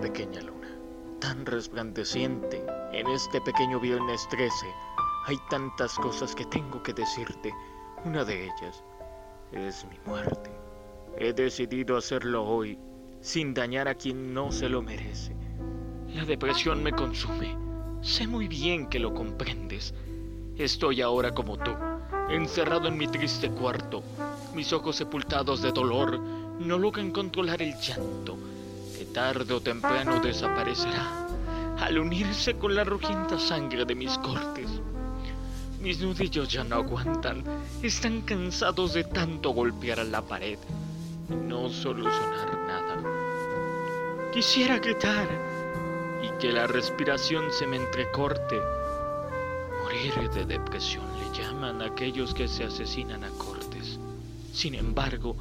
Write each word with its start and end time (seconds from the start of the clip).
Pequeña 0.00 0.40
luna, 0.42 0.68
tan 1.18 1.44
resplandeciente 1.44 2.64
en 2.92 3.08
este 3.08 3.40
pequeño 3.40 3.80
viernes 3.80 4.28
13, 4.30 4.66
hay 5.26 5.36
tantas 5.50 5.96
cosas 5.96 6.36
que 6.36 6.44
tengo 6.44 6.80
que 6.84 6.92
decirte. 6.92 7.52
Una 8.04 8.24
de 8.24 8.44
ellas 8.44 8.84
es 9.50 9.84
mi 9.86 9.98
muerte. 10.06 10.52
He 11.16 11.32
decidido 11.32 11.96
hacerlo 11.96 12.44
hoy, 12.44 12.78
sin 13.20 13.54
dañar 13.54 13.88
a 13.88 13.96
quien 13.96 14.32
no 14.32 14.52
se 14.52 14.68
lo 14.68 14.82
merece. 14.82 15.34
La 16.14 16.24
depresión 16.24 16.80
me 16.80 16.92
consume. 16.92 17.56
Sé 18.00 18.28
muy 18.28 18.46
bien 18.46 18.88
que 18.88 19.00
lo 19.00 19.12
comprendes. 19.12 19.92
Estoy 20.56 21.02
ahora 21.02 21.34
como 21.34 21.58
tú, 21.58 21.72
encerrado 22.30 22.86
en 22.86 22.96
mi 22.96 23.08
triste 23.08 23.50
cuarto. 23.50 24.04
Mis 24.54 24.72
ojos 24.72 24.94
sepultados 24.94 25.60
de 25.60 25.72
dolor 25.72 26.20
no 26.20 26.78
logran 26.78 27.10
controlar 27.10 27.60
el 27.62 27.74
llanto 27.80 28.38
tarde 29.12 29.54
o 29.54 29.60
temprano 29.60 30.20
desaparecerá 30.20 31.26
al 31.80 31.98
unirse 31.98 32.54
con 32.54 32.74
la 32.74 32.84
rugienta 32.84 33.38
sangre 33.38 33.84
de 33.84 33.94
mis 33.94 34.18
cortes. 34.18 34.68
Mis 35.80 36.00
nudillos 36.00 36.48
ya 36.48 36.64
no 36.64 36.76
aguantan, 36.76 37.44
están 37.82 38.22
cansados 38.22 38.94
de 38.94 39.04
tanto 39.04 39.50
golpear 39.50 40.00
a 40.00 40.04
la 40.04 40.22
pared 40.22 40.58
y 41.30 41.34
no 41.34 41.68
solucionar 41.68 42.58
nada. 42.66 42.96
Quisiera 44.32 44.78
gritar 44.78 45.28
y 46.22 46.30
que 46.40 46.52
la 46.52 46.66
respiración 46.66 47.52
se 47.52 47.66
me 47.66 47.76
entrecorte. 47.76 48.56
Morir 49.82 50.30
de 50.30 50.44
depresión 50.44 51.04
le 51.18 51.38
llaman 51.38 51.80
a 51.80 51.86
aquellos 51.86 52.34
que 52.34 52.48
se 52.48 52.64
asesinan 52.64 53.22
a 53.22 53.30
cortes. 53.30 53.98
Sin 54.52 54.74
embargo, 54.74 55.36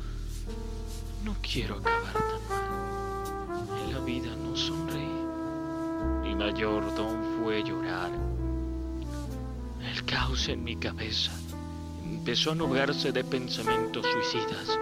no 1.23 1.35
quiero 1.41 1.77
acabar 1.77 2.13
tan 2.13 2.49
mal. 2.49 2.66
En 3.69 3.93
la 3.93 3.99
vida 3.99 4.35
no 4.35 4.55
sonreí. 4.55 5.17
Mi 6.23 6.35
mayor 6.35 6.93
don 6.95 7.43
fue 7.43 7.63
llorar. 7.63 8.11
El 9.91 10.03
caos 10.05 10.47
en 10.49 10.63
mi 10.63 10.75
cabeza 10.75 11.31
empezó 12.03 12.51
a 12.51 12.55
nublarse 12.55 13.11
de 13.11 13.23
pensamientos 13.23 14.05
suicidas. 14.05 14.77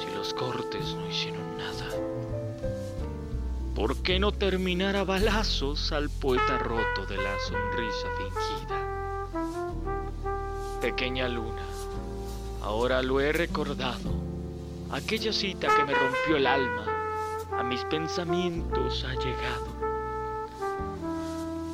Si 0.00 0.14
los 0.14 0.34
cortes 0.34 0.94
no 0.94 1.08
hicieron 1.08 1.56
nada, 1.56 1.86
¿por 3.74 3.96
qué 4.02 4.18
no 4.18 4.32
terminar 4.32 4.96
a 4.96 5.04
balazos 5.04 5.92
al 5.92 6.10
poeta 6.10 6.58
roto 6.58 7.06
de 7.06 7.16
la 7.16 7.38
sonrisa 7.48 8.08
fingida? 8.18 8.92
Pequeña 10.80 11.28
luna, 11.28 11.62
ahora 12.62 13.02
lo 13.02 13.20
he 13.20 13.32
recordado, 13.32 14.10
aquella 14.90 15.32
cita 15.32 15.68
que 15.76 15.84
me 15.84 15.94
rompió 15.94 16.36
el 16.36 16.46
alma, 16.46 16.84
a 17.58 17.62
mis 17.62 17.84
pensamientos 17.84 19.04
ha 19.04 19.14
llegado. 19.14 19.66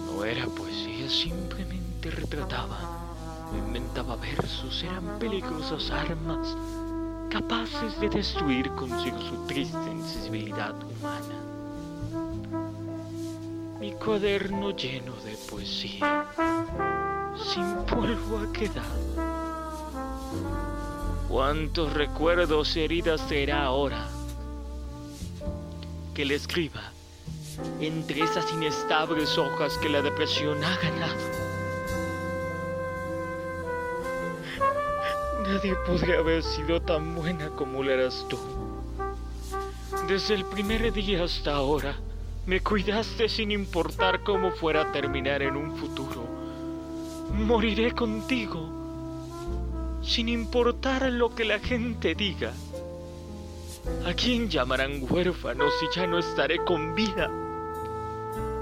No 0.06 0.24
era 0.24 0.46
poesía, 0.46 1.08
simplemente 1.08 2.10
retrataba, 2.10 2.78
inventaba 3.56 4.16
versos, 4.16 4.82
eran 4.82 5.18
peligrosas 5.18 5.90
armas 5.90 6.56
capaces 7.30 8.00
de 8.00 8.08
destruir 8.08 8.70
consigo 8.70 9.20
su 9.20 9.46
triste 9.46 9.90
insensibilidad 9.90 10.74
humana. 10.82 11.34
Mi 13.78 13.92
cuaderno 13.92 14.70
lleno 14.70 15.14
de 15.24 15.36
poesía, 15.50 16.24
sin 17.52 17.74
polvo 17.84 18.38
ha 18.38 18.52
quedado. 18.52 19.28
¿Cuántos 21.28 21.92
recuerdos 21.92 22.76
y 22.76 22.80
heridas 22.80 23.20
será 23.20 23.64
ahora 23.64 24.17
que 26.18 26.24
le 26.24 26.34
escriba 26.34 26.82
entre 27.80 28.24
esas 28.24 28.52
inestables 28.52 29.38
hojas 29.38 29.78
que 29.78 29.88
la 29.88 30.02
depresión 30.02 30.64
ha 30.64 30.76
ganado? 30.78 31.14
Nadie 35.46 35.76
podría 35.86 36.18
haber 36.18 36.42
sido 36.42 36.82
tan 36.82 37.14
buena 37.14 37.50
como 37.50 37.84
lo 37.84 37.92
eras 37.92 38.26
tú. 38.28 38.36
Desde 40.08 40.34
el 40.34 40.44
primer 40.44 40.92
día 40.92 41.22
hasta 41.22 41.54
ahora, 41.54 41.94
me 42.46 42.62
cuidaste 42.62 43.28
sin 43.28 43.52
importar 43.52 44.24
cómo 44.24 44.50
fuera 44.50 44.82
a 44.82 44.90
terminar 44.90 45.40
en 45.42 45.56
un 45.56 45.76
futuro. 45.76 46.26
Moriré 47.32 47.92
contigo, 47.92 48.68
sin 50.02 50.28
importar 50.28 51.12
lo 51.12 51.32
que 51.32 51.44
la 51.44 51.60
gente 51.60 52.16
diga. 52.16 52.52
¿A 54.06 54.14
quién 54.14 54.48
llamarán 54.48 55.06
huérfano 55.08 55.64
si 55.78 55.86
ya 55.94 56.06
no 56.06 56.18
estaré 56.18 56.58
con 56.64 56.94
vida? 56.94 57.30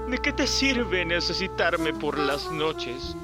¿De 0.07 0.17
qué 0.19 0.31
te 0.31 0.47
sirve 0.47 1.05
necesitarme 1.05 1.93
por 1.93 2.17
las 2.17 2.51
noches 2.51 3.15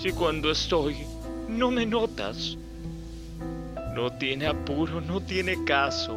si 0.00 0.12
cuando 0.12 0.50
estoy 0.50 1.06
no 1.48 1.70
me 1.70 1.86
notas? 1.86 2.56
No 3.94 4.12
tiene 4.12 4.46
apuro, 4.46 5.00
no 5.00 5.20
tiene 5.20 5.64
caso. 5.64 6.14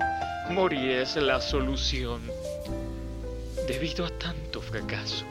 Morir 0.50 0.92
es 0.92 1.16
la 1.16 1.40
solución. 1.40 2.22
Debido 3.68 4.06
a 4.06 4.10
tanto 4.10 4.62
fracaso, 4.62 5.24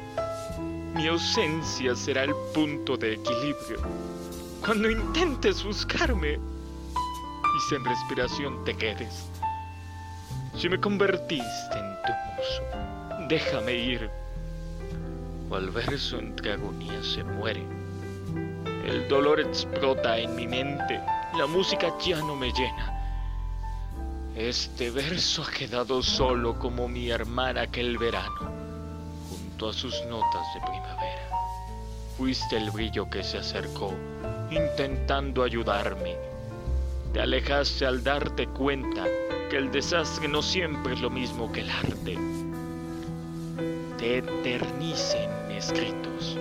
mi 0.95 1.09
ausencia 1.09 1.95
será 1.95 2.25
el 2.25 2.35
punto 2.55 2.97
de 2.97 3.15
equilibrio. 3.15 3.83
Cuando 4.65 4.91
intentes 4.91 5.63
buscarme 5.63 6.35
y 6.35 7.61
sin 7.69 7.85
respiración 7.85 8.65
te 8.65 8.75
quedes. 8.75 9.29
Si 10.59 10.69
me 10.69 10.81
convertiste 10.81 11.79
en 11.79 11.97
tu 12.03 12.13
muso, 12.35 13.29
déjame 13.29 13.75
ir. 13.75 14.11
O 15.49 15.55
al 15.55 15.71
verso 15.71 16.19
entre 16.19 16.55
agonía 16.55 17.01
se 17.01 17.23
muere. 17.23 17.63
El 18.85 19.07
dolor 19.07 19.39
explota 19.39 20.19
en 20.19 20.35
mi 20.35 20.49
mente 20.49 21.01
la 21.39 21.47
música 21.47 21.95
ya 22.05 22.19
no 22.19 22.35
me 22.35 22.51
llena. 22.53 22.93
Este 24.35 24.91
verso 24.91 25.45
ha 25.45 25.51
quedado 25.53 26.03
solo 26.03 26.59
como 26.59 26.89
mi 26.89 27.09
hermana 27.09 27.63
aquel 27.63 27.97
verano, 27.97 28.51
junto 29.31 29.69
a 29.69 29.73
sus 29.73 29.95
notas 30.07 30.43
de 30.55 30.61
primavera. 30.63 31.29
Fuiste 32.17 32.57
el 32.57 32.73
brillo 32.73 33.09
que 33.09 33.23
se 33.23 33.39
acercó, 33.39 33.95
intentando 34.51 35.45
ayudarme. 35.45 36.17
Te 37.13 37.21
alejaste 37.21 37.87
al 37.87 38.03
darte 38.03 38.49
cuenta 38.49 39.07
que 39.49 39.57
el 39.57 39.71
desastre 39.71 40.29
no 40.29 40.43
siempre 40.43 40.95
es 40.95 41.01
lo 41.01 41.11
mismo 41.11 41.51
que 41.51 41.61
el 41.61 41.71
arte. 41.71 42.19
Te 43.99 44.19
eternicé 44.19 45.25
en 45.25 45.53
escritos 45.53 46.39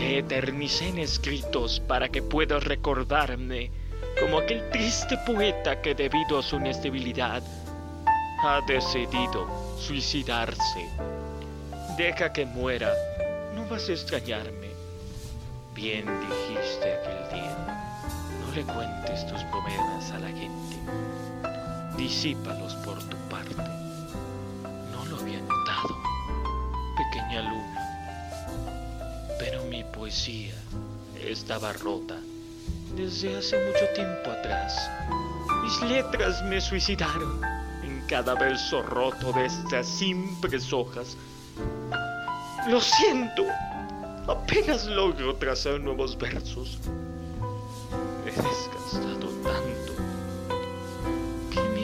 te 0.00 0.18
eternicé 0.18 0.88
en 0.88 0.98
escritos 0.98 1.78
para 1.78 2.08
que 2.08 2.22
puedas 2.22 2.64
recordarme 2.64 3.70
como 4.18 4.38
aquel 4.38 4.68
triste 4.70 5.18
poeta 5.26 5.82
que 5.82 5.94
debido 5.94 6.38
a 6.38 6.42
su 6.42 6.56
inestabilidad 6.56 7.42
ha 8.42 8.60
decidido 8.66 9.46
suicidarse. 9.78 10.88
Deja 11.98 12.32
que 12.32 12.46
muera, 12.46 12.92
no 13.54 13.68
vas 13.68 13.90
a 13.90 13.92
extrañarme. 13.92 14.70
Bien 15.74 16.06
dijiste 16.06 16.94
aquel 16.94 17.38
día, 17.38 18.00
no 18.40 18.54
le 18.54 18.62
cuentes 18.62 19.26
tus 19.26 19.42
problemas 19.44 20.10
a 20.12 20.18
la 20.18 20.28
gente, 20.28 20.76
disípalos 22.00 22.74
por 22.84 22.98
tu 23.08 23.16
parte. 23.28 23.54
No 24.90 25.04
lo 25.04 25.16
había 25.16 25.40
notado, 25.40 25.96
pequeña 26.96 27.42
luna 27.42 27.80
pero 29.40 29.64
mi 29.64 29.82
poesía 29.84 30.52
estaba 31.18 31.72
rota 31.72 32.18
desde 32.94 33.38
hace 33.38 33.56
mucho 33.66 33.86
tiempo 33.94 34.30
atrás. 34.30 34.78
Mis 35.62 35.80
letras 35.90 36.42
me 36.44 36.60
suicidaron 36.60 37.40
en 37.82 38.02
cada 38.06 38.34
verso 38.34 38.82
roto 38.82 39.32
de 39.32 39.46
estas 39.46 39.88
simples 39.88 40.70
hojas. 40.74 41.16
Lo 42.68 42.82
siento, 42.82 43.46
apenas 44.28 44.84
logro 44.84 45.34
trazar 45.36 45.80
nuevos 45.80 46.18
versos. 46.18 46.78
He 48.26 48.30
descansado 48.30 49.19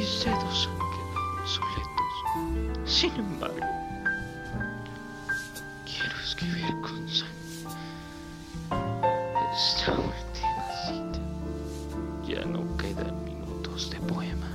mis 0.07 0.25
dedos 0.25 0.69
han 0.69 0.79
quedado 0.93 1.43
obsoletos. 1.43 2.13
Sin 2.85 3.13
embargo, 3.17 3.67
quiero 5.85 6.17
escribir 6.25 6.81
con 6.81 7.09
sangre. 7.09 7.35
Esta 9.53 9.93
última 9.93 10.65
cita. 10.87 11.21
Ya 12.25 12.45
no 12.45 12.77
quedan 12.77 13.25
minutos 13.25 13.91
de 13.91 13.99
poema. 14.01 14.49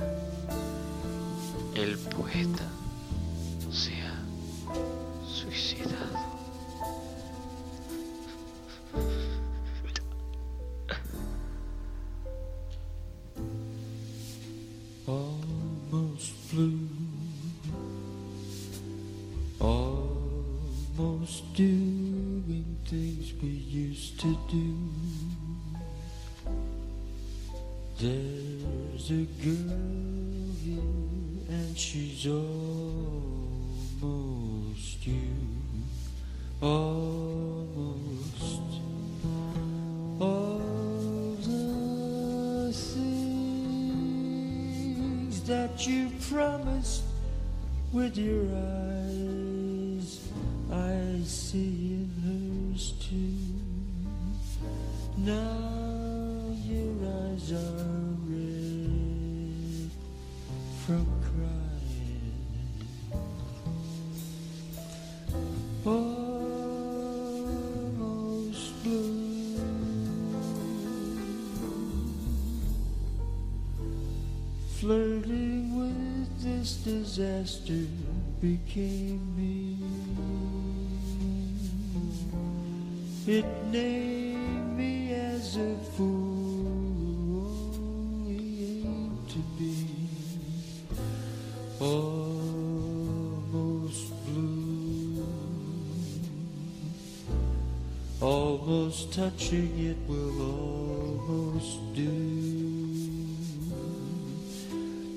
El 1.74 1.98
poeta 1.98 2.64
Almost 15.04 16.30
flew, 16.48 16.78
almost 19.58 21.42
doing 21.56 22.76
things 22.86 23.32
we 23.42 23.48
used 23.48 24.20
to 24.20 24.38
do. 24.48 24.76
There's 27.98 29.10
a 29.10 29.26
girl 29.42 30.54
here, 30.62 30.78
and 31.50 31.76
she's 31.76 32.24
almost 32.28 33.18
you, 35.04 35.34
almost. 36.60 38.01
That 45.46 45.86
you 45.86 46.10
promised 46.30 47.02
with 47.92 48.16
your 48.16 48.44
eyes, 48.44 50.20
I 50.72 51.20
see 51.24 51.98
in 51.98 52.10
hers 52.24 52.92
too. 53.00 53.32
Now 55.18 55.81
Flirting 74.82 75.78
with 75.78 76.42
this 76.42 76.74
disaster 76.78 77.86
became 78.40 79.22
me. 79.36 79.78
It 83.28 83.44
named 83.70 84.76
me 84.76 85.12
as 85.14 85.56
a 85.56 85.76
fool 85.94 86.66
only 87.78 88.82
aimed 88.82 89.28
to 89.28 89.38
be 89.56 89.86
almost 91.78 92.42
blue. 94.26 95.24
Almost 98.20 99.12
touching 99.12 99.78
it 99.78 99.98
will 100.08 100.42
almost 100.42 101.94
do. 101.94 102.81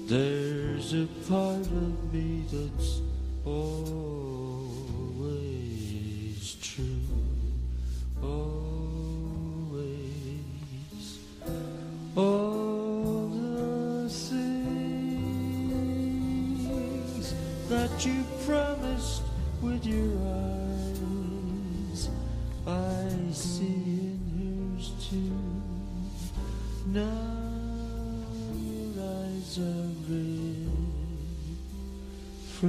There's 0.07 0.93
a 0.93 1.07
part 1.27 1.65
of 1.65 2.13
me 2.13 2.43
that's 2.51 3.01
always 3.43 3.65
true. 6.61 7.01
Always. 8.21 8.75
All 12.15 13.29
the 13.33 14.07
things 14.07 14.53
that 17.67 18.05
you 18.05 18.23
promised 18.45 19.23
with 19.63 19.83
your 19.87 20.14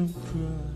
to 0.04 0.12
cry. 0.12 0.75